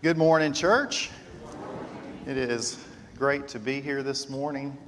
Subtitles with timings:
[0.00, 1.10] Good morning, church.
[2.24, 2.78] It is
[3.16, 4.78] great to be here this morning.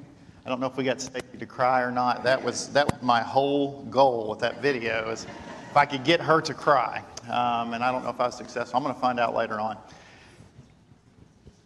[0.46, 2.22] I don't know if we got Stacy to cry or not.
[2.22, 5.26] That was that was my whole goal with that video is
[5.68, 7.02] if I could get her to cry.
[7.24, 8.76] Um, and I don't know if I was successful.
[8.76, 9.76] I'm going to find out later on.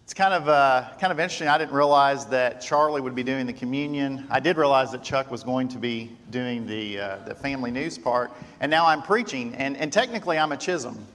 [0.04, 1.48] It's kind of uh, kind of interesting.
[1.48, 4.26] I didn't realize that Charlie would be doing the communion.
[4.30, 7.98] I did realize that Chuck was going to be doing the uh, the family news
[7.98, 9.54] part, and now I'm preaching.
[9.56, 11.06] And and technically, I'm a Chisholm.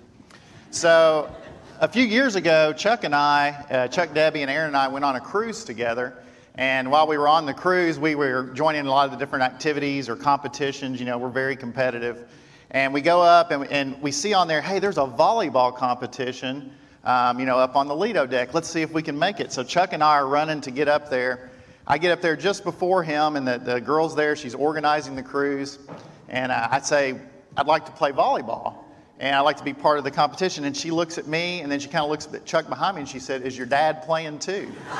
[0.69, 1.35] So
[1.81, 5.05] a few years ago, Chuck and I, uh, Chuck, Debbie, and Aaron and I went
[5.05, 6.13] on a cruise together.
[6.55, 9.45] And while we were on the cruise, we were joining a lot of the different
[9.45, 10.99] activities or competitions.
[10.99, 12.29] You know, we're very competitive.
[12.71, 16.73] And we go up and, and we see on there, hey, there's a volleyball competition,
[17.05, 18.53] um, you know, up on the Lido deck.
[18.53, 19.53] Let's see if we can make it.
[19.53, 21.49] So Chuck and I are running to get up there.
[21.87, 24.35] I get up there just before him, and the, the girl's there.
[24.35, 25.79] She's organizing the cruise.
[26.27, 27.19] And I, I say,
[27.55, 28.83] I'd like to play volleyball
[29.19, 30.63] and I like to be part of the competition.
[30.63, 33.01] And she looks at me, and then she kind of looks at Chuck behind me,
[33.01, 34.71] and she said, Is your dad playing too?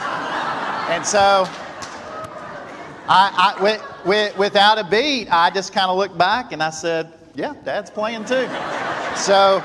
[0.89, 1.47] and so,
[3.07, 6.69] I, I with, with, without a beat, I just kind of looked back and I
[6.69, 8.47] said, Yeah, dad's playing too.
[9.15, 9.63] so,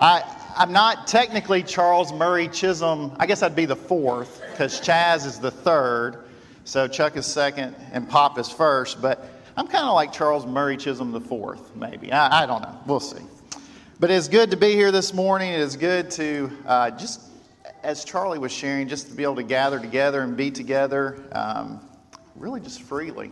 [0.00, 0.22] I,
[0.56, 3.16] I'm not technically Charles Murray Chisholm.
[3.18, 6.24] I guess I'd be the fourth because Chaz is the third.
[6.64, 9.00] So Chuck is second and Pop is first.
[9.00, 12.10] But I'm kind of like Charles Murray Chisholm IV, maybe.
[12.10, 12.76] I, I, don't know.
[12.86, 13.22] We'll see.
[14.00, 15.52] But it's good to be here this morning.
[15.52, 17.20] It is good to uh, just,
[17.84, 21.80] as Charlie was sharing, just to be able to gather together and be together, um,
[22.34, 23.30] really just freely,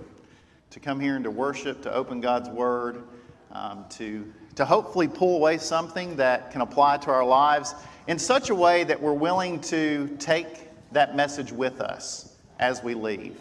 [0.71, 3.03] to come here and to worship, to open God's Word,
[3.51, 7.75] um, to, to hopefully pull away something that can apply to our lives
[8.07, 12.95] in such a way that we're willing to take that message with us as we
[12.95, 13.41] leave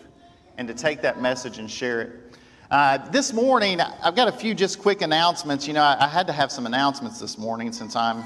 [0.58, 2.32] and to take that message and share it
[2.72, 5.67] uh, this morning, I've got a few just quick announcements.
[5.67, 8.23] You know, I, I had to have some announcements this morning since I'm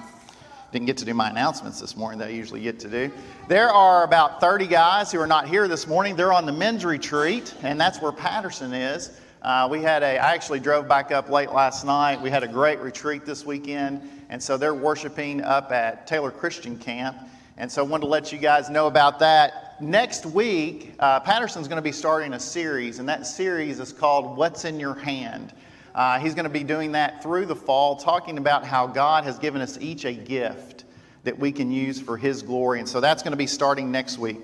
[0.72, 3.12] didn't get to do my announcements this morning that I usually get to do.
[3.48, 6.16] There are about 30 guys who are not here this morning.
[6.16, 9.20] They're on the men's retreat, and that's where Patterson is.
[9.42, 12.22] Uh, we had a, I actually drove back up late last night.
[12.22, 16.78] We had a great retreat this weekend, and so they're worshiping up at Taylor Christian
[16.78, 17.18] Camp.
[17.58, 21.68] And so I wanted to let you guys know about that next week, uh, Patterson's
[21.68, 25.54] going to be starting a series, and that series is called What's in Your Hand.
[25.94, 29.40] Uh, he's going to be doing that through the fall, talking about how God has
[29.40, 30.84] given us each a gift
[31.24, 32.80] that we can use for His glory.
[32.80, 34.38] And so that's going to be starting next week.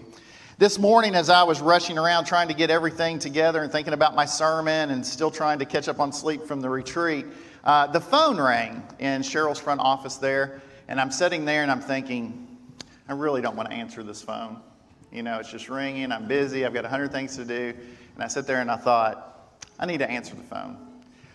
[0.58, 4.16] This morning, as I was rushing around trying to get everything together and thinking about
[4.16, 7.25] my sermon and still trying to catch up on sleep from the retreat,
[7.64, 10.62] uh, the phone rang in Cheryl's front office there.
[10.88, 12.47] And I'm sitting there and I'm thinking,
[13.08, 14.62] I really don't want to answer this phone.
[15.11, 16.11] You know, it's just ringing.
[16.11, 16.66] I'm busy.
[16.66, 17.73] I've got 100 things to do.
[18.16, 20.77] And I sit there and I thought, I need to answer the phone.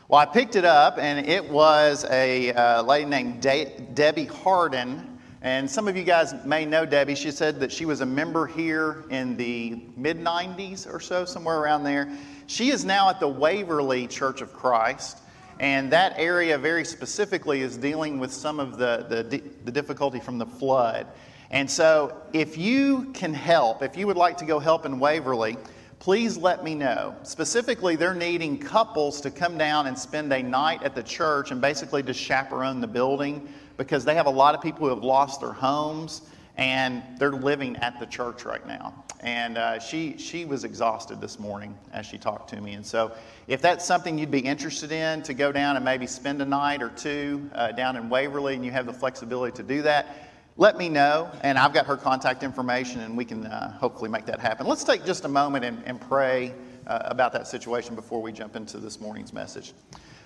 [0.09, 5.19] Well, I picked it up, and it was a uh, lady named De- Debbie Harden.
[5.43, 7.17] And some of you guys may know Debbie.
[7.17, 11.59] She said that she was a member here in the mid 90s or so, somewhere
[11.59, 12.09] around there.
[12.47, 15.19] She is now at the Waverly Church of Christ.
[15.59, 20.39] And that area, very specifically, is dealing with some of the, the, the difficulty from
[20.39, 21.09] the flood.
[21.51, 25.57] And so, if you can help, if you would like to go help in Waverly,
[25.99, 27.15] please let me know.
[27.23, 31.61] Specifically, they're needing couples to come down and spend a night at the church and
[31.61, 35.41] basically just chaperone the building because they have a lot of people who have lost
[35.41, 36.23] their homes
[36.57, 39.05] and they're living at the church right now.
[39.21, 42.75] And uh, she, she was exhausted this morning as she talked to me.
[42.75, 43.13] And so,
[43.47, 46.83] if that's something you'd be interested in to go down and maybe spend a night
[46.83, 50.26] or two uh, down in Waverly and you have the flexibility to do that,
[50.59, 54.25] let me know, and I've got her contact information, and we can uh, hopefully make
[54.27, 54.67] that happen.
[54.67, 56.55] Let's take just a moment and, and pray
[56.87, 59.75] uh, about that situation before we jump into this morning's message.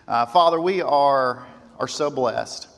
[0.07, 1.47] Uh, Father, we are,
[1.81, 2.69] are so blessed.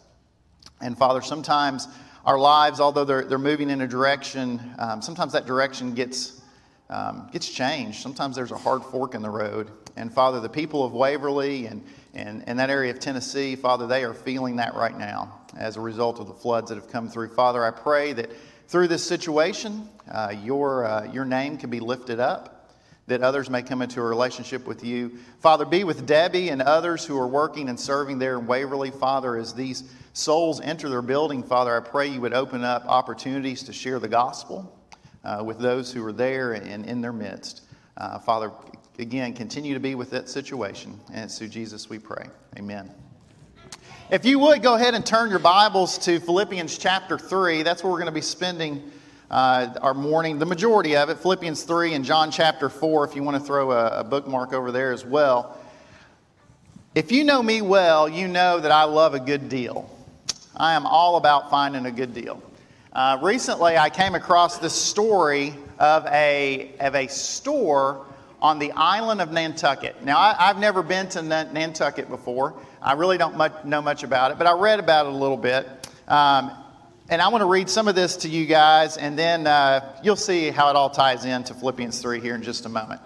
[0.80, 1.88] And Father, sometimes
[2.24, 6.40] our lives, although they're, they're moving in a direction, um, sometimes that direction gets,
[6.88, 8.00] um, gets changed.
[8.00, 9.70] Sometimes there's a hard fork in the road.
[9.96, 11.84] And Father, the people of Waverly and,
[12.14, 15.80] and, and that area of Tennessee, Father, they are feeling that right now as a
[15.80, 17.28] result of the floods that have come through.
[17.28, 18.30] Father, I pray that
[18.68, 22.70] through this situation, uh, your, uh, your name can be lifted up,
[23.06, 25.18] that others may come into a relationship with you.
[25.40, 28.90] Father, be with Debbie and others who are working and serving there in Waverly.
[28.90, 33.62] Father, as these souls enter their building, Father, I pray you would open up opportunities
[33.64, 34.78] to share the gospel
[35.24, 37.62] uh, with those who are there and in their midst.
[37.96, 38.50] Uh, Father,
[38.98, 40.98] again, continue to be with that situation.
[41.12, 42.26] And it's through Jesus we pray.
[42.58, 42.90] Amen.
[44.10, 47.90] If you would go ahead and turn your Bibles to Philippians chapter 3, that's where
[47.90, 48.90] we're going to be spending
[49.30, 53.22] uh, our morning, the majority of it, Philippians 3 and John chapter 4, if you
[53.22, 55.58] want to throw a, a bookmark over there as well.
[56.94, 59.88] If you know me well, you know that I love a good deal.
[60.54, 62.42] I am all about finding a good deal.
[62.92, 68.04] Uh, recently, I came across this story of a, of a store
[68.42, 70.04] on the island of Nantucket.
[70.04, 72.54] Now, I, have never been to Nantucket before.
[72.82, 75.36] I really don't much, know much about it, but I read about it a little
[75.36, 75.68] bit.
[76.08, 76.50] Um,
[77.08, 80.16] and I want to read some of this to you guys, and then uh, you'll
[80.16, 83.00] see how it all ties into Philippians 3 here in just a moment.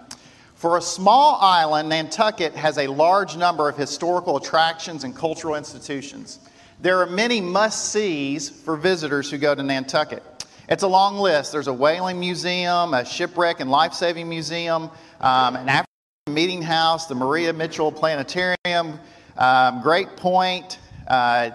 [0.55, 6.39] For a small island, Nantucket has a large number of historical attractions and cultural institutions.
[6.81, 10.23] There are many must sees for visitors who go to Nantucket.
[10.69, 11.53] It's a long list.
[11.53, 14.89] There's a whaling museum, a shipwreck and life saving museum,
[15.21, 15.87] um, an African
[16.29, 18.99] meeting house, the Maria Mitchell Planetarium,
[19.37, 21.51] um, Great Point, uh,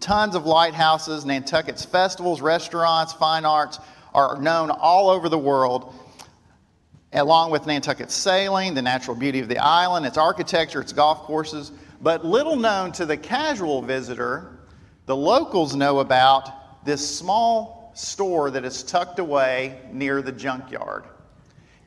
[0.00, 1.24] tons of lighthouses.
[1.24, 3.78] Nantucket's festivals, restaurants, fine arts
[4.14, 5.94] are known all over the world,
[7.12, 11.72] along with Nantucket's sailing, the natural beauty of the island, its architecture, its golf courses.
[12.00, 14.58] But little known to the casual visitor,
[15.06, 21.04] the locals know about this small store that is tucked away near the junkyard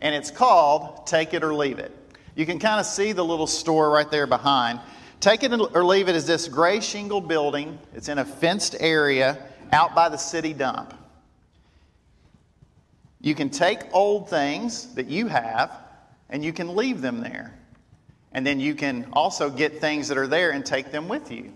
[0.05, 1.91] and it's called Take It or Leave It.
[2.35, 4.79] You can kind of see the little store right there behind.
[5.19, 7.79] Take It or Leave It is this gray shingle building.
[7.95, 9.43] It's in a fenced area
[9.73, 10.93] out by the city dump.
[13.19, 15.75] You can take old things that you have
[16.29, 17.57] and you can leave them there.
[18.31, 21.51] And then you can also get things that are there and take them with you.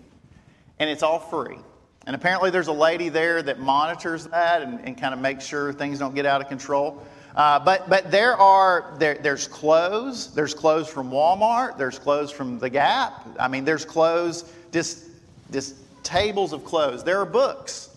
[0.80, 1.58] And it's all free.
[2.04, 5.72] And apparently, there's a lady there that monitors that and, and kind of makes sure
[5.72, 7.06] things don't get out of control.
[7.34, 10.34] Uh, but but there are there, there's clothes.
[10.34, 11.78] There's clothes from Walmart.
[11.78, 13.26] There's clothes from the Gap.
[13.38, 14.52] I mean, there's clothes.
[14.72, 15.06] Just
[15.52, 17.04] just tables of clothes.
[17.04, 17.96] There are books.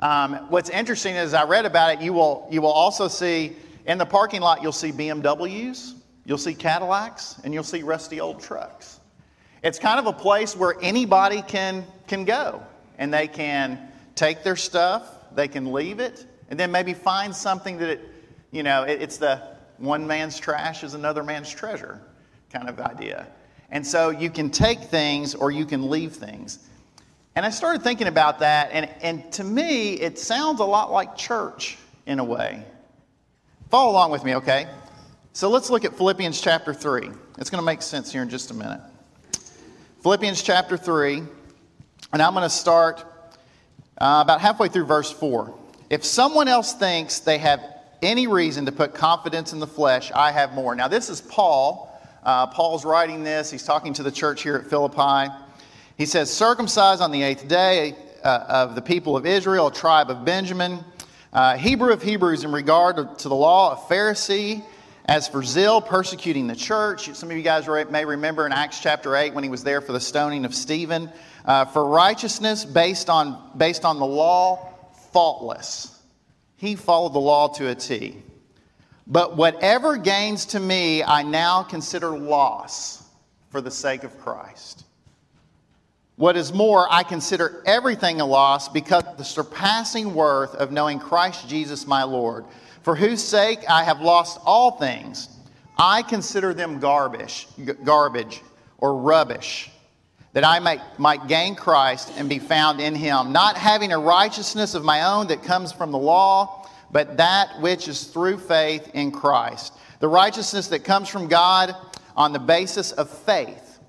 [0.00, 2.00] Um, what's interesting is I read about it.
[2.00, 3.56] You will you will also see
[3.86, 4.62] in the parking lot.
[4.62, 5.94] You'll see BMWs.
[6.26, 9.00] You'll see Cadillacs, and you'll see rusty old trucks.
[9.62, 12.62] It's kind of a place where anybody can can go,
[12.98, 13.78] and they can
[14.16, 15.02] take their stuff.
[15.34, 18.13] They can leave it, and then maybe find something that it
[18.54, 19.42] you know, it, it's the
[19.78, 22.00] one man's trash is another man's treasure
[22.52, 23.26] kind of idea.
[23.70, 26.60] And so you can take things or you can leave things.
[27.34, 31.16] And I started thinking about that, and, and to me, it sounds a lot like
[31.16, 32.64] church in a way.
[33.70, 34.68] Follow along with me, okay?
[35.32, 37.10] So let's look at Philippians chapter 3.
[37.38, 38.80] It's going to make sense here in just a minute.
[40.04, 41.24] Philippians chapter 3,
[42.12, 43.04] and I'm going to start
[43.98, 45.52] uh, about halfway through verse 4.
[45.90, 50.32] If someone else thinks they have any reason to put confidence in the flesh, I
[50.32, 50.74] have more.
[50.74, 51.90] Now, this is Paul.
[52.22, 53.50] Uh, Paul's writing this.
[53.50, 55.32] He's talking to the church here at Philippi.
[55.96, 60.10] He says, Circumcised on the eighth day uh, of the people of Israel, a tribe
[60.10, 60.84] of Benjamin,
[61.32, 64.64] uh, Hebrew of Hebrews in regard to the law, a Pharisee.
[65.06, 69.14] As for zeal, persecuting the church, some of you guys may remember in Acts chapter
[69.14, 71.12] 8 when he was there for the stoning of Stephen.
[71.44, 74.72] Uh, for righteousness based on, based on the law,
[75.12, 75.93] faultless.
[76.64, 78.16] He followed the law to a T.
[79.06, 83.02] But whatever gains to me, I now consider loss
[83.50, 84.86] for the sake of Christ.
[86.16, 91.50] What is more, I consider everything a loss because the surpassing worth of knowing Christ
[91.50, 92.46] Jesus my Lord,
[92.80, 95.28] for whose sake I have lost all things.
[95.76, 97.46] I consider them garbage,
[97.84, 98.40] garbage
[98.78, 99.70] or rubbish
[100.34, 104.74] that I might, might gain Christ and be found in him, not having a righteousness
[104.74, 106.63] of my own that comes from the law,
[106.94, 109.72] but that which is through faith in Christ.
[109.98, 111.74] The righteousness that comes from God
[112.16, 113.80] on the basis of faith.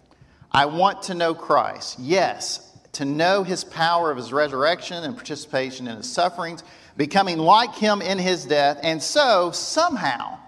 [0.51, 1.99] I want to know Christ.
[1.99, 6.63] Yes, to know his power of his resurrection and participation in his sufferings,
[6.97, 10.39] becoming like him in his death, and so somehow,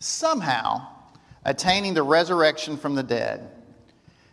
[0.00, 0.84] somehow,
[1.44, 3.48] attaining the resurrection from the dead.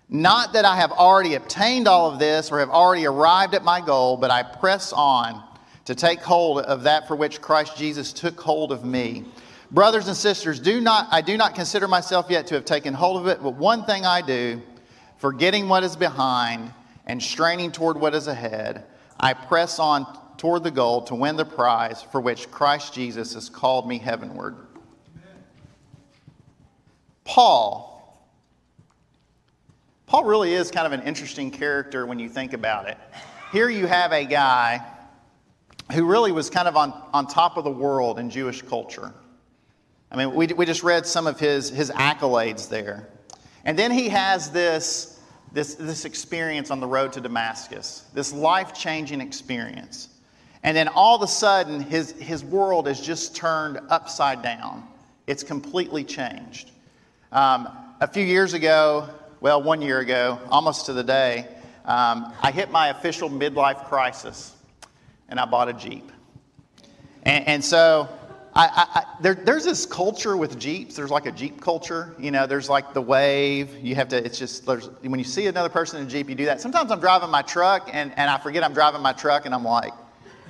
[0.09, 3.79] Not that I have already obtained all of this or have already arrived at my
[3.79, 5.43] goal, but I press on
[5.89, 9.25] to take hold of that for which Christ Jesus took hold of me.
[9.71, 13.19] Brothers and sisters, do not, I do not consider myself yet to have taken hold
[13.19, 14.61] of it, but one thing I do,
[15.17, 16.71] forgetting what is behind
[17.07, 18.85] and straining toward what is ahead,
[19.19, 20.05] I press on
[20.37, 24.57] toward the goal to win the prize for which Christ Jesus has called me heavenward.
[27.23, 27.87] Paul
[30.05, 32.97] Paul really is kind of an interesting character when you think about it.
[33.51, 34.83] Here you have a guy
[35.93, 39.13] who really was kind of on, on top of the world in Jewish culture.
[40.11, 43.07] I mean, we, we just read some of his, his accolades there.
[43.65, 45.19] And then he has this,
[45.51, 50.09] this, this experience on the road to Damascus, this life changing experience.
[50.63, 54.87] And then all of a sudden, his, his world is just turned upside down.
[55.27, 56.71] It's completely changed.
[57.31, 57.69] Um,
[58.01, 59.09] a few years ago,
[59.41, 61.47] well, one year ago, almost to the day,
[61.85, 64.55] um, I hit my official midlife crisis
[65.29, 66.11] and I bought a Jeep.
[67.23, 68.09] And, and so
[68.55, 70.95] I, I, there, there's this culture with Jeeps.
[70.95, 72.15] There's like a Jeep culture.
[72.19, 73.75] You know, there's like the wave.
[73.81, 76.35] You have to, it's just, there's, when you see another person in a Jeep, you
[76.35, 76.59] do that.
[76.59, 79.63] Sometimes I'm driving my truck and, and I forget I'm driving my truck and I'm
[79.63, 79.93] like,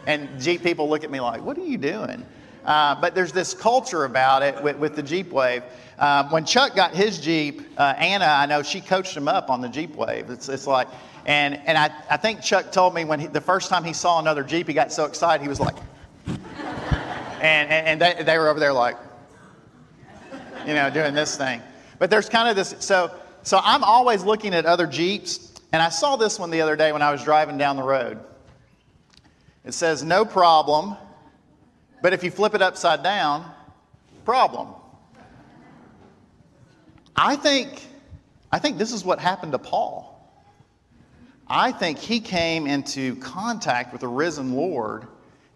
[0.07, 2.25] and Jeep people look at me like, what are you doing?
[2.65, 5.63] Uh, but there's this culture about it with, with the Jeep Wave.
[5.97, 9.61] Um, when Chuck got his Jeep, uh, Anna, I know she coached him up on
[9.61, 10.29] the Jeep Wave.
[10.29, 10.87] It's, it's like,
[11.25, 14.19] and, and I, I think Chuck told me when he, the first time he saw
[14.19, 15.75] another Jeep, he got so excited, he was like,
[16.27, 18.97] and, and, and they, they were over there like,
[20.65, 21.61] you know, doing this thing.
[21.97, 23.11] But there's kind of this, so,
[23.43, 26.91] so I'm always looking at other Jeeps, and I saw this one the other day
[26.91, 28.19] when I was driving down the road.
[29.65, 30.95] It says, no problem,
[32.01, 33.49] but if you flip it upside down,
[34.25, 34.69] problem.
[37.15, 37.85] I think,
[38.51, 40.05] I think this is what happened to Paul.
[41.47, 45.07] I think he came into contact with the risen Lord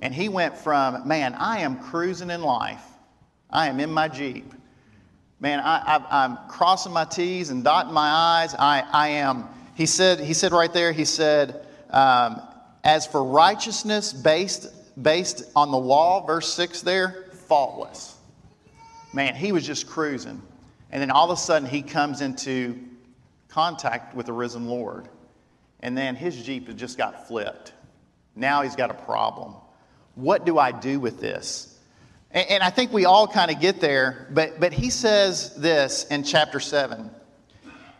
[0.01, 2.83] and he went from, man, I am cruising in life.
[3.49, 4.51] I am in my Jeep.
[5.39, 8.09] Man, I, am crossing my T's and dotting my
[8.41, 8.55] I's.
[8.55, 12.41] I, I am, he said, he said right there, he said, um,
[12.83, 14.67] as for righteousness based,
[15.01, 18.17] based on the law, verse 6 there, faultless.
[19.13, 20.41] Man, he was just cruising.
[20.91, 22.79] And then all of a sudden, he comes into
[23.47, 25.07] contact with the risen Lord.
[25.79, 27.73] And then his Jeep has just got flipped.
[28.35, 29.55] Now he's got a problem.
[30.15, 31.79] What do I do with this?
[32.31, 36.05] And, and I think we all kind of get there, but, but he says this
[36.05, 37.09] in chapter 7.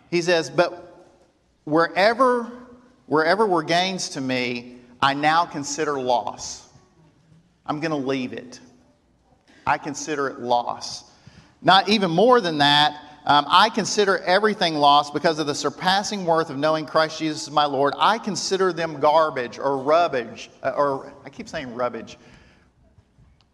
[0.09, 1.07] He says, But
[1.63, 2.51] wherever,
[3.05, 6.62] wherever were gains to me, I now consider loss.
[7.65, 8.59] I'm going to leave it.
[9.65, 11.09] I consider it loss.
[11.61, 16.49] Not even more than that, um, I consider everything lost because of the surpassing worth
[16.49, 17.93] of knowing Christ Jesus my Lord.
[17.97, 22.17] I consider them garbage or rubbish, uh, or I keep saying rubbish,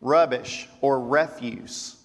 [0.01, 1.97] rubbish or refuse.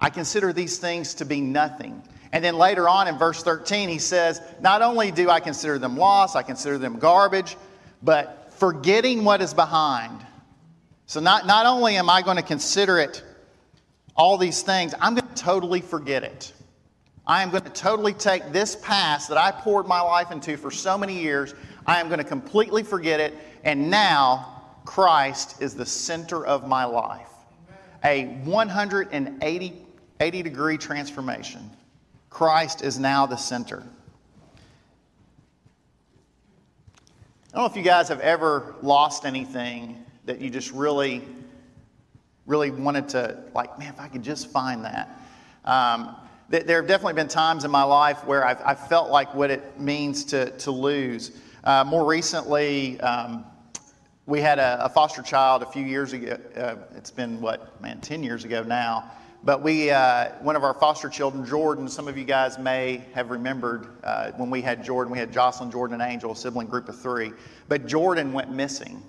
[0.00, 2.02] I consider these things to be nothing.
[2.32, 5.96] And then later on in verse 13, he says, Not only do I consider them
[5.96, 7.56] lost, I consider them garbage,
[8.02, 10.26] but forgetting what is behind.
[11.10, 13.24] So not, not only am I going to consider it
[14.14, 16.52] all these things, I'm going to totally forget it.
[17.26, 20.70] I am going to totally take this past that I poured my life into for
[20.70, 21.52] so many years,
[21.84, 26.84] I am going to completely forget it, and now Christ is the center of my
[26.84, 27.32] life.
[28.04, 29.82] A 180
[30.20, 31.68] 80 degree transformation.
[32.28, 33.82] Christ is now the center.
[37.52, 41.22] I don't know if you guys have ever lost anything that you just really,
[42.46, 45.10] really wanted to, like, man, if I could just find that.
[45.64, 46.14] Um,
[46.48, 49.80] there have definitely been times in my life where I've, I've felt like what it
[49.80, 51.32] means to, to lose.
[51.64, 53.44] Uh, more recently, um,
[54.26, 56.38] we had a, a, foster child a few years ago.
[56.56, 59.10] Uh, it's been, what, man, 10 years ago now.
[59.42, 63.30] But we, uh, one of our foster children, Jordan, some of you guys may have
[63.30, 66.88] remembered uh, when we had Jordan, we had Jocelyn, Jordan, and Angel, a sibling group
[66.88, 67.32] of three.
[67.66, 69.02] But Jordan went missing.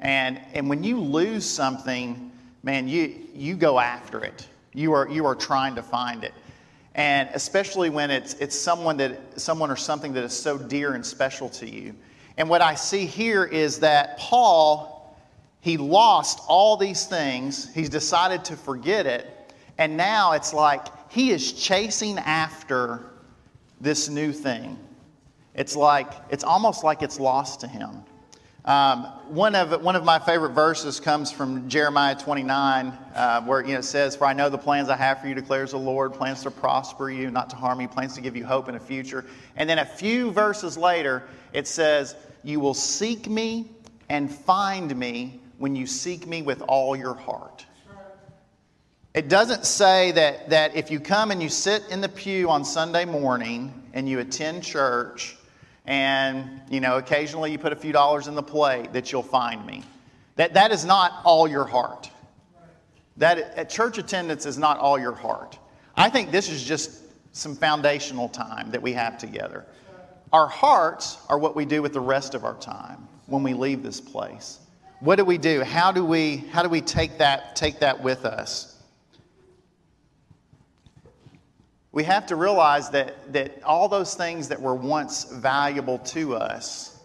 [0.00, 4.46] And, and when you lose something, man, you, you go after it.
[4.72, 6.34] You are, you are trying to find it
[6.94, 11.06] and especially when it's, it's someone, that, someone or something that is so dear and
[11.06, 11.94] special to you.
[12.36, 15.16] And what I see here is that Paul,
[15.60, 21.30] he lost all these things, he's decided to forget it, and now it's like he
[21.30, 23.04] is chasing after
[23.80, 24.76] this new thing.
[25.54, 28.02] It's like, it's almost like it's lost to him.
[28.64, 33.72] Um, one, of, one of my favorite verses comes from Jeremiah 29, uh, where you
[33.72, 36.12] know, it says, For I know the plans I have for you, declares the Lord,
[36.12, 38.80] plans to prosper you, not to harm you, plans to give you hope in a
[38.80, 39.24] future.
[39.56, 41.22] And then a few verses later,
[41.54, 43.70] it says, You will seek me
[44.10, 47.64] and find me when you seek me with all your heart.
[49.14, 52.64] It doesn't say that, that if you come and you sit in the pew on
[52.64, 55.36] Sunday morning and you attend church,
[55.90, 59.66] and you know occasionally you put a few dollars in the plate that you'll find
[59.66, 59.82] me.
[60.36, 62.08] That, that is not all your heart.
[63.16, 65.58] That church attendance is not all your heart.
[65.96, 69.66] I think this is just some foundational time that we have together.
[70.32, 73.82] Our hearts are what we do with the rest of our time when we leave
[73.82, 74.60] this place.
[75.00, 75.64] What do we do?
[75.64, 78.69] How do we how do we take that take that with us
[81.92, 86.98] we have to realize that, that all those things that were once valuable to us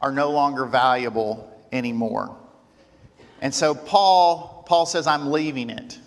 [0.00, 2.36] are no longer valuable anymore.
[3.40, 5.98] And so Paul, Paul says, I'm leaving it.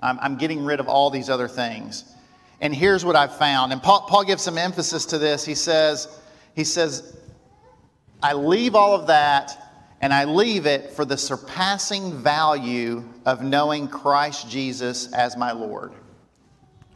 [0.00, 2.04] I'm, I'm getting rid of all these other things.
[2.60, 3.72] And here's what I've found.
[3.72, 5.44] And Paul, Paul gives some emphasis to this.
[5.44, 6.08] He says,
[6.54, 7.16] he says,
[8.22, 9.56] I leave all of that
[10.00, 15.92] and I leave it for the surpassing value of knowing Christ Jesus as my Lord.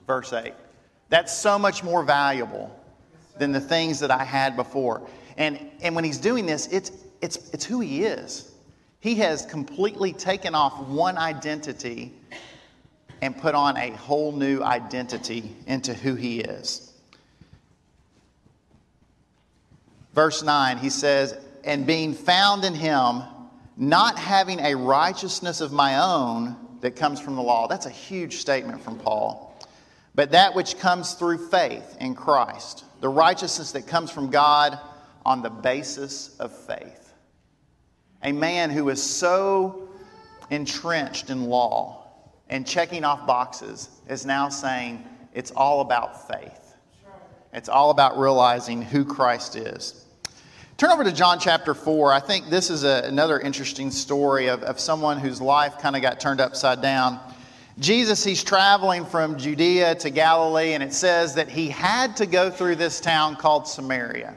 [0.07, 0.53] Verse 8.
[1.09, 2.75] That's so much more valuable
[3.39, 5.03] than the things that I had before.
[5.37, 8.53] And, and when he's doing this, it's, it's, it's who he is.
[9.01, 12.13] He has completely taken off one identity
[13.21, 16.93] and put on a whole new identity into who he is.
[20.15, 23.23] Verse 9, he says, And being found in him,
[23.77, 27.67] not having a righteousness of my own that comes from the law.
[27.67, 29.54] That's a huge statement from Paul.
[30.15, 34.79] But that which comes through faith in Christ, the righteousness that comes from God
[35.27, 37.13] on the basis of faith.
[38.23, 39.89] A man who is so
[40.51, 42.07] entrenched in law
[42.49, 46.77] and checking off boxes is now saying it's all about faith.
[47.53, 50.05] It's all about realizing who Christ is.
[50.77, 52.13] Turn over to John chapter 4.
[52.13, 56.03] I think this is a, another interesting story of, of someone whose life kind of
[56.03, 57.21] got turned upside down.
[57.81, 62.49] Jesus, he's traveling from Judea to Galilee, and it says that he had to go
[62.49, 64.37] through this town called Samaria.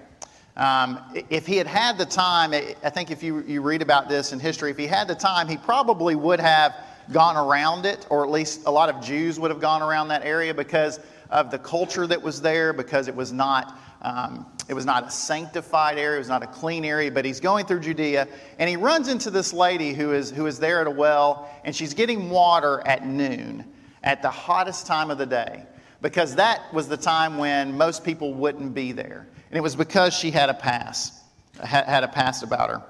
[0.56, 4.34] Um, if he had had the time, I think if you, you read about this
[4.34, 6.76] in history, if he had the time, he probably would have
[7.12, 10.26] gone around it, or at least a lot of Jews would have gone around that
[10.26, 13.80] area because of the culture that was there, because it was not.
[14.08, 17.42] Um, it was not a sanctified area, it was not a clean area, but he's
[17.42, 20.88] going through Judea and he runs into this lady who is, who is there at
[20.88, 23.66] a well and she's getting water at noon,
[24.04, 25.66] at the hottest time of the day,
[26.02, 29.28] because that was the time when most people wouldn't be there.
[29.50, 31.22] And it was because she had a pass,
[31.62, 32.82] had a pass about her.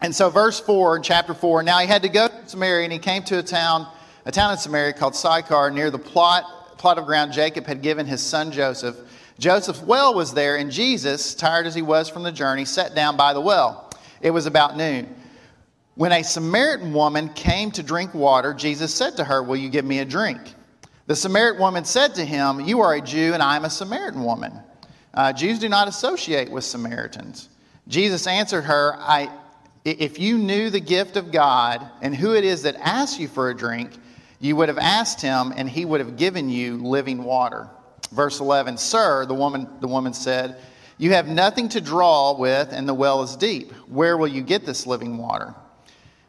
[0.00, 2.92] And so, verse 4 in chapter 4 now he had to go to Samaria, and
[2.92, 3.86] he came to a town,
[4.24, 8.06] a town in Samaria called Sychar, near the plot, plot of ground Jacob had given
[8.06, 8.96] his son Joseph.
[9.38, 13.16] Joseph's well was there, and Jesus, tired as he was from the journey, sat down
[13.16, 13.90] by the well.
[14.20, 15.14] It was about noon.
[15.94, 19.84] When a Samaritan woman came to drink water, Jesus said to her, Will you give
[19.84, 20.40] me a drink?
[21.06, 24.24] The Samaritan woman said to him, You are a Jew, and I am a Samaritan
[24.24, 24.52] woman.
[25.14, 27.48] Uh, Jews do not associate with Samaritans.
[27.86, 29.30] Jesus answered her, I,
[29.84, 33.50] If you knew the gift of God and who it is that asks you for
[33.50, 33.92] a drink,
[34.40, 37.68] you would have asked him, and he would have given you living water.
[38.12, 40.56] Verse 11 Sir, the woman, the woman said,
[40.96, 43.72] You have nothing to draw with, and the well is deep.
[43.88, 45.54] Where will you get this living water?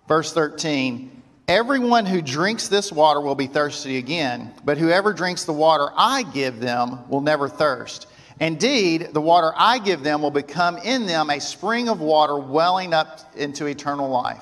[0.07, 5.53] Verse 13 Everyone who drinks this water will be thirsty again, but whoever drinks the
[5.53, 8.05] water I give them will never thirst.
[8.39, 12.93] Indeed, the water I give them will become in them a spring of water welling
[12.93, 14.41] up into eternal life.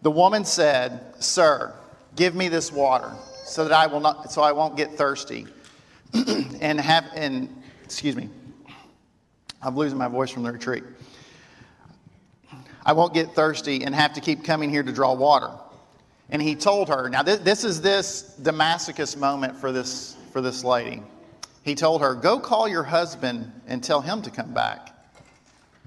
[0.00, 1.74] The woman said, Sir,
[2.16, 3.12] give me this water
[3.44, 5.46] so that I will not so I won't get thirsty
[6.60, 8.28] and have and excuse me.
[9.62, 10.82] I'm losing my voice from the retreat.
[12.84, 15.50] I won't get thirsty and have to keep coming here to draw water.
[16.30, 20.64] And he told her, now this, this is this Damascus moment for this, for this
[20.64, 21.02] lady.
[21.62, 24.96] He told her, Go call your husband and tell him to come back.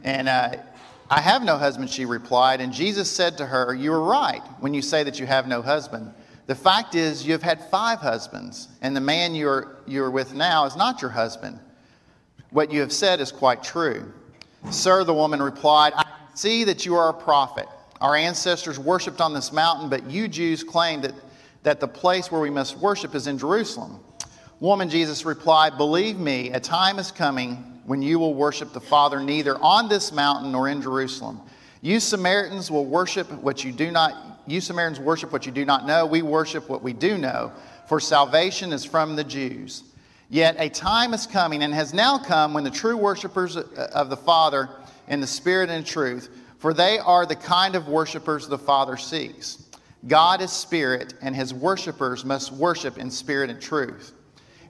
[0.03, 0.55] And uh,
[1.09, 2.61] I have no husband, she replied.
[2.61, 5.61] And Jesus said to her, You are right when you say that you have no
[5.61, 6.13] husband.
[6.47, 10.65] The fact is, you have had five husbands, and the man you're, you're with now
[10.65, 11.59] is not your husband.
[12.51, 14.11] What you have said is quite true.
[14.69, 16.05] Sir, the woman replied, I
[16.35, 17.67] see that you are a prophet.
[17.99, 21.13] Our ancestors worshipped on this mountain, but you Jews claim that,
[21.63, 23.99] that the place where we must worship is in Jerusalem.
[24.59, 27.55] Woman, Jesus replied, Believe me, a time is coming
[27.85, 31.41] when you will worship the Father neither on this mountain nor in Jerusalem.
[31.81, 35.85] You Samaritans will worship what you do not you Samaritans worship what you do not
[35.85, 36.05] know.
[36.05, 37.51] We worship what we do know,
[37.87, 39.83] for salvation is from the Jews.
[40.29, 44.09] Yet a time is coming and has now come when the true worshipers uh, of
[44.09, 44.69] the Father
[45.07, 49.63] in the Spirit and truth, for they are the kind of worshipers the Father seeks.
[50.07, 54.13] God is spirit, and his worshipers must worship in spirit and truth.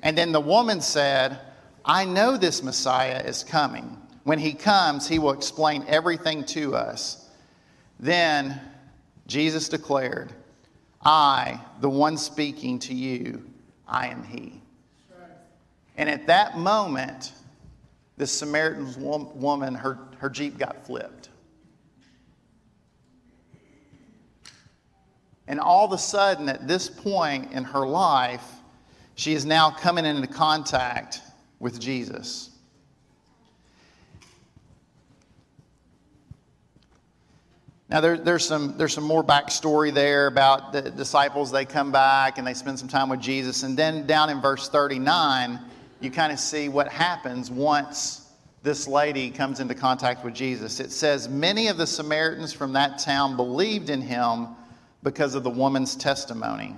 [0.02, 1.40] And then the woman said,
[1.84, 3.98] I know this Messiah is coming.
[4.24, 7.30] When he comes, he will explain everything to us.
[8.00, 8.60] Then
[9.28, 10.34] Jesus declared,
[11.04, 13.44] I, the one speaking to you,
[13.88, 14.62] I am he.
[15.98, 17.34] And at that moment,
[18.18, 18.94] this Samaritan
[19.40, 21.30] woman, her, her Jeep got flipped.
[25.48, 28.44] And all of a sudden, at this point in her life,
[29.16, 31.22] she is now coming into contact
[31.60, 32.50] with Jesus.
[37.88, 41.52] Now, there, there's, some, there's some more backstory there about the disciples.
[41.52, 43.62] They come back and they spend some time with Jesus.
[43.62, 45.60] And then down in verse 39,
[46.00, 48.28] you kind of see what happens once
[48.64, 50.80] this lady comes into contact with Jesus.
[50.80, 54.48] It says, Many of the Samaritans from that town believed in him
[55.04, 56.76] because of the woman's testimony.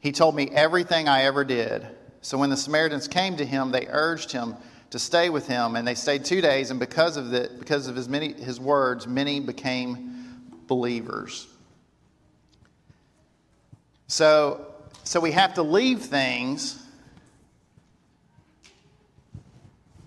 [0.00, 1.86] He told me everything I ever did.
[2.20, 4.56] So when the Samaritans came to him, they urged him
[4.94, 7.96] to stay with him, and they stayed two days, and because of, the, because of
[7.96, 11.48] his, many, his words, many became believers.
[14.06, 16.80] So, so we have to leave things.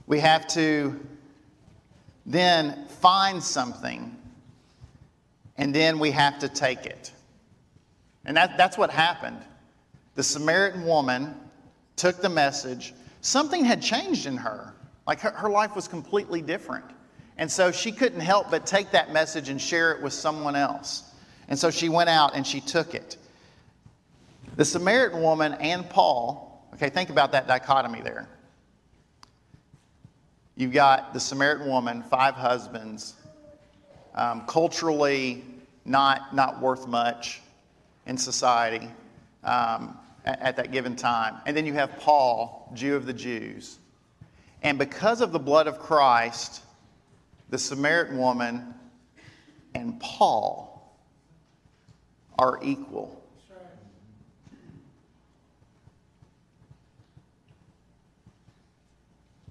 [0.05, 0.97] We have to
[2.25, 4.15] then find something,
[5.57, 7.11] and then we have to take it.
[8.23, 9.41] And that, that's what happened.
[10.15, 11.35] The Samaritan woman
[11.97, 12.93] took the message.
[13.19, 14.73] Something had changed in her.
[15.07, 16.85] Like her, her life was completely different.
[17.37, 21.03] And so she couldn't help but take that message and share it with someone else.
[21.47, 23.15] And so she went out and she took it.
[24.57, 28.27] The Samaritan woman and Paul, okay, think about that dichotomy there.
[30.55, 33.13] You've got the Samaritan woman, five husbands,
[34.15, 35.45] um, culturally
[35.85, 37.41] not, not worth much
[38.07, 38.89] in society
[39.43, 41.35] um, at, at that given time.
[41.45, 43.77] And then you have Paul, Jew of the Jews.
[44.63, 46.63] And because of the blood of Christ,
[47.49, 48.73] the Samaritan woman
[49.75, 50.97] and Paul
[52.37, 53.23] are equal.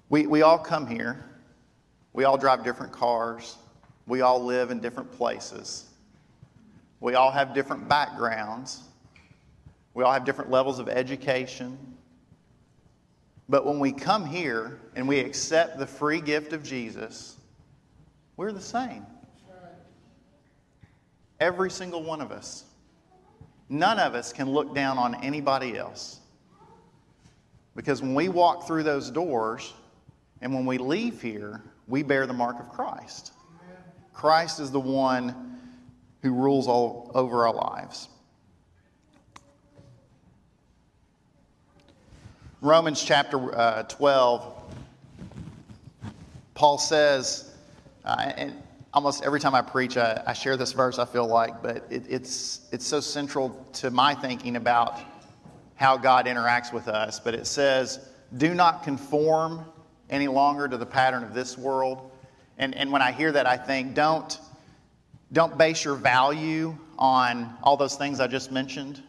[0.09, 1.25] We, we all come here.
[2.13, 3.57] We all drive different cars.
[4.05, 5.89] We all live in different places.
[6.99, 8.83] We all have different backgrounds.
[9.93, 11.96] We all have different levels of education.
[13.49, 17.37] But when we come here and we accept the free gift of Jesus,
[18.35, 19.05] we're the same.
[21.39, 22.65] Every single one of us.
[23.69, 26.19] None of us can look down on anybody else.
[27.75, 29.73] Because when we walk through those doors,
[30.41, 33.33] and when we leave here, we bear the mark of Christ.
[34.13, 35.59] Christ is the one
[36.21, 38.09] who rules all over our lives.
[42.67, 44.53] Romans chapter uh, 12,
[46.53, 47.55] Paul says,
[48.03, 48.61] uh, and
[48.93, 52.03] almost every time I preach, I, I, share this verse, I feel like, but it,
[52.09, 54.99] it's, it's so central to my thinking about
[55.75, 57.21] how God interacts with us.
[57.21, 59.63] But it says, Do not conform
[60.09, 62.11] any longer to the pattern of this world.
[62.57, 64.37] And, and when I hear that, I think don't,
[65.31, 69.01] don't base your value on all those things I just mentioned.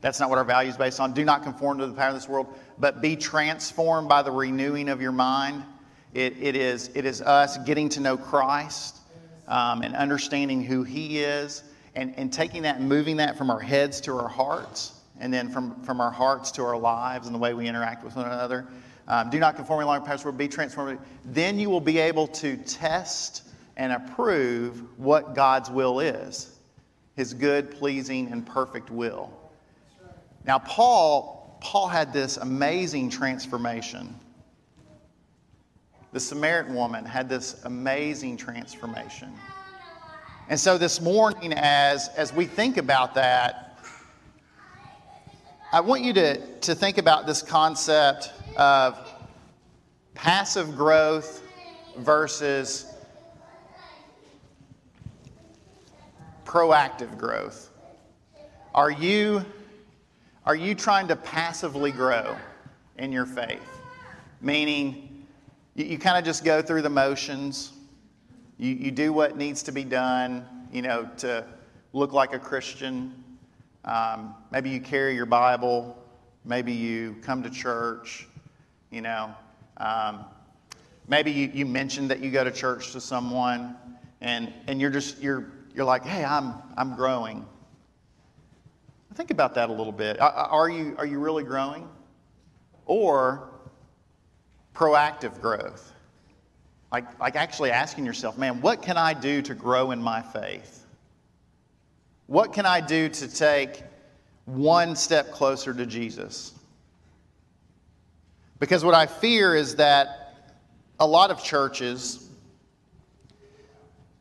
[0.00, 1.12] That's not what our value is based on.
[1.12, 2.46] Do not conform to the pattern of this world,
[2.80, 5.64] but be transformed by the renewing of your mind.
[6.14, 8.96] It, it, is, it is us getting to know Christ
[9.46, 11.62] um, and understanding who He is
[11.94, 15.48] and, and taking that and moving that from our heads to our hearts and then
[15.48, 18.66] from, from our hearts to our lives and the way we interact with one another.
[19.08, 20.98] Um, do not conform any longer to be transformed.
[21.24, 23.42] Then you will be able to test
[23.76, 26.54] and approve what God's will is
[27.18, 29.28] his good, pleasing, and perfect will.
[30.44, 34.14] Now, Paul, Paul had this amazing transformation.
[36.12, 39.32] The Samaritan woman had this amazing transformation.
[40.48, 43.78] And so this morning, as, as we think about that,
[45.70, 48.98] I want you to, to think about this concept of
[50.14, 51.42] passive growth
[51.98, 52.86] versus
[56.46, 57.68] proactive growth.
[58.74, 59.44] Are you,
[60.48, 62.34] are you trying to passively grow
[62.96, 63.60] in your faith?
[64.40, 65.26] Meaning,
[65.74, 67.74] you, you kind of just go through the motions,
[68.56, 71.44] you, you do what needs to be done, you know, to
[71.92, 73.12] look like a Christian.
[73.84, 76.02] Um, maybe you carry your Bible,
[76.46, 78.26] maybe you come to church,
[78.90, 79.34] you know.
[79.76, 80.24] Um,
[81.08, 83.76] maybe you, you mentioned that you go to church to someone
[84.22, 87.44] and, and you're just, you're, you're like, hey, I'm, I'm growing.
[89.18, 90.20] Think about that a little bit.
[90.20, 91.88] Are you, are you really growing?
[92.86, 93.50] Or
[94.76, 95.92] proactive growth?
[96.92, 100.86] Like, like actually asking yourself, man, what can I do to grow in my faith?
[102.28, 103.82] What can I do to take
[104.44, 106.54] one step closer to Jesus?
[108.60, 110.52] Because what I fear is that
[111.00, 112.28] a lot of churches,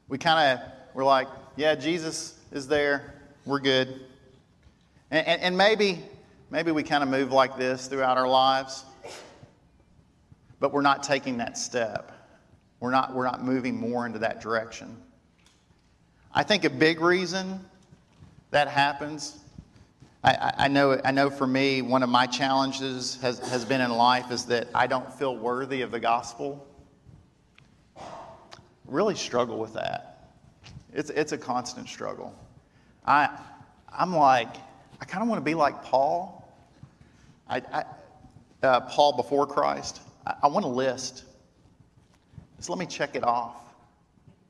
[0.08, 3.14] we kind of, we're like, yeah, Jesus is there,
[3.46, 4.07] we're good.
[5.12, 6.00] And, and, and maybe,
[6.50, 8.86] maybe we kind of move like this throughout our lives,
[10.60, 12.12] but we're not taking that step.
[12.80, 14.96] We're not, we're not moving more into that direction.
[16.34, 17.65] I think a big reason
[18.52, 19.39] that happens
[20.28, 23.91] I, I, know, I know for me, one of my challenges has, has been in
[23.91, 26.67] life is that I don't feel worthy of the gospel.
[28.86, 30.32] really struggle with that.
[30.91, 32.36] It's, it's a constant struggle.
[33.06, 33.30] I,
[33.89, 34.56] I'm like,
[35.00, 36.48] I kind of want to be like Paul.
[37.50, 37.84] I, I
[38.64, 40.02] uh, Paul before Christ.
[40.26, 41.24] I, I want a list.
[42.58, 43.56] Just let me check it off.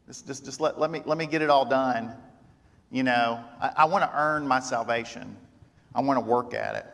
[0.08, 2.12] Just, just, just let, let, me, let me get it all done.
[2.92, 5.36] You know, I, I want to earn my salvation.
[5.94, 6.86] I want to work at it.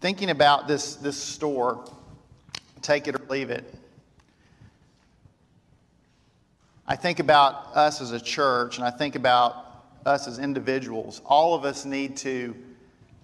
[0.00, 1.84] Thinking about this, this store,
[2.82, 3.74] take it or leave it.
[6.88, 9.66] I think about us as a church, and I think about
[10.04, 11.20] us as individuals.
[11.26, 12.54] All of us need to,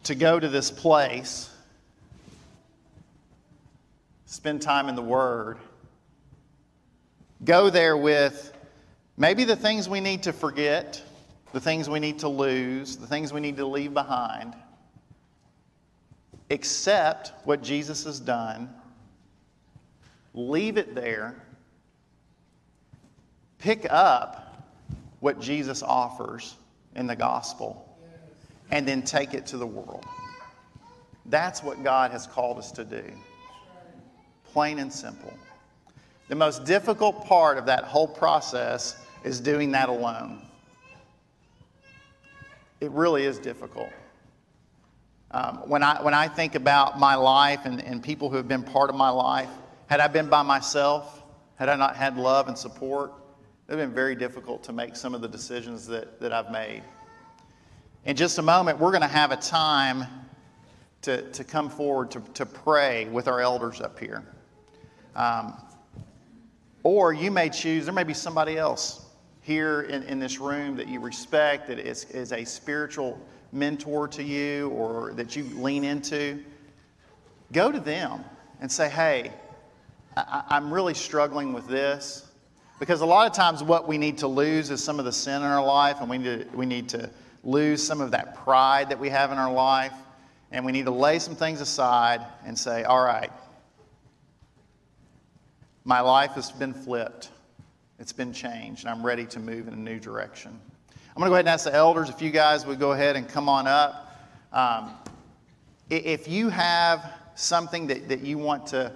[0.05, 1.48] to go to this place,
[4.27, 5.59] spend time in the Word,
[7.44, 8.53] go there with
[9.16, 11.01] maybe the things we need to forget,
[11.53, 14.55] the things we need to lose, the things we need to leave behind,
[16.51, 18.68] accept what Jesus has done,
[20.35, 21.37] leave it there
[23.62, 24.66] pick up
[25.20, 26.57] what Jesus offers
[26.96, 27.88] in the gospel
[28.72, 30.05] and then take it to the world.
[31.27, 33.05] That's what God has called us to do.
[34.53, 35.33] Plain and simple.
[36.29, 40.42] The most difficult part of that whole process is doing that alone.
[42.81, 43.90] It really is difficult.
[45.31, 48.64] Um, when, I, when I think about my life and, and people who have been
[48.64, 49.48] part of my life,
[49.87, 51.22] had I been by myself,
[51.57, 53.12] had I not had love and support,
[53.72, 56.82] it's been very difficult to make some of the decisions that, that I've made.
[58.04, 60.04] In just a moment, we're going to have a time
[61.00, 64.26] to, to come forward to, to pray with our elders up here.
[65.16, 65.54] Um,
[66.82, 69.06] or you may choose, there may be somebody else
[69.40, 73.18] here in, in this room that you respect, that is, is a spiritual
[73.52, 76.44] mentor to you or that you lean into.
[77.52, 78.22] Go to them
[78.61, 79.32] and say, hey,
[80.14, 82.28] I, I'm really struggling with this.
[82.78, 85.37] Because a lot of times, what we need to lose is some of the sin
[85.37, 87.11] in our life, and we need to, we need to
[87.44, 89.92] lose some of that pride that we have in our life.
[90.50, 93.30] And we need to lay some things aside and say, all right,
[95.85, 97.30] my life has been flipped,
[97.98, 100.50] it's been changed, and I'm ready to move in a new direction.
[100.90, 103.16] I'm going to go ahead and ask the elders if you guys would go ahead
[103.16, 104.18] and come on up.
[104.52, 104.94] Um,
[105.90, 108.92] if you have something that, that you want to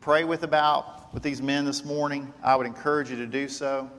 [0.00, 3.90] pray with about, with these men this morning, I would encourage you to do so.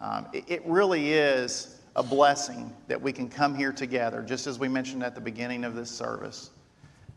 [0.00, 4.58] Um, it, it really is a blessing that we can come here together, just as
[4.58, 6.50] we mentioned at the beginning of this service.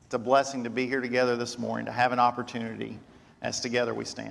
[0.05, 2.97] It's a blessing to be here together this morning, to have an opportunity
[3.41, 4.21] as together we stand.